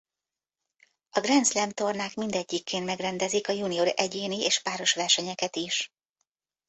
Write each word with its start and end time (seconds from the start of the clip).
A 1.09 1.19
Grand 1.19 1.45
Slam-tornák 1.47 2.13
mindegyikén 2.15 2.83
megrendezik 2.83 3.47
a 3.47 3.51
junior 3.53 3.91
egyéni 3.95 4.43
és 4.45 4.61
páros 4.61 4.93
versenyeket 4.93 5.55
is. 5.55 5.91